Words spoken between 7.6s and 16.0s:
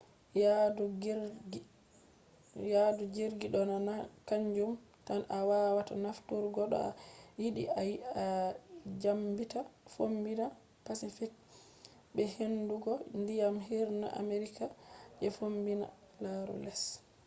a dyaɓɓita fombina pacific be hunduko ndiyam hirna amerika je fombina.